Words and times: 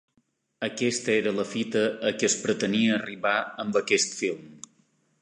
Aquesta 0.67 1.11
era 1.15 1.33
la 1.41 1.45
fita 1.51 1.85
a 2.09 2.13
què 2.17 2.31
es 2.31 2.39
pretenia 2.47 2.99
arribar 2.99 3.39
amb 3.67 3.81
aquest 3.85 4.21
film. 4.25 4.53